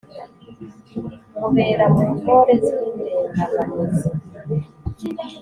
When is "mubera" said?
1.39-1.85